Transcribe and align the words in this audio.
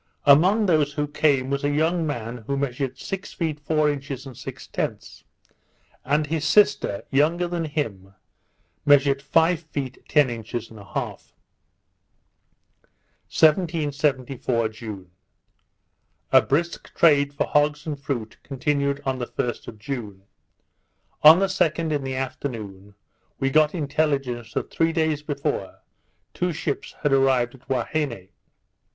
Among 0.25 0.65
those 0.65 0.93
who 0.93 1.05
came 1.07 1.51
was 1.51 1.63
a 1.63 1.69
young 1.69 2.07
man 2.07 2.37
who 2.47 2.57
measured 2.57 2.97
six 2.97 3.33
feet 3.33 3.59
four 3.59 3.87
inches 3.87 4.25
and 4.25 4.35
six 4.35 4.65
tenths; 4.65 5.23
and 6.03 6.25
his 6.25 6.43
sister, 6.43 7.03
younger, 7.11 7.47
than 7.47 7.65
him, 7.65 8.15
measured 8.83 9.21
five 9.21 9.59
feet 9.61 10.03
ten 10.09 10.31
inches 10.31 10.71
and 10.71 10.79
a 10.79 10.83
half. 10.85 11.35
1774 13.29 14.69
June 14.69 15.11
A 16.31 16.41
brisk 16.41 16.91
trade 16.95 17.31
for 17.31 17.45
hogs 17.45 17.85
and 17.85 17.99
fruit 17.99 18.37
continued 18.41 19.03
on 19.05 19.19
the 19.19 19.27
1st 19.27 19.67
of 19.67 19.77
June. 19.77 20.23
On 21.21 21.37
the 21.37 21.45
2d, 21.45 21.91
in 21.91 22.03
the 22.03 22.15
afternoon, 22.15 22.95
we 23.39 23.51
got 23.51 23.75
intelligence 23.75 24.53
that, 24.55 24.71
three 24.71 24.93
days 24.93 25.21
before, 25.21 25.83
two 26.33 26.51
ships 26.51 26.95
had 27.03 27.13
arrived 27.13 27.53
at 27.53 27.61
Huaheine. 27.69 28.29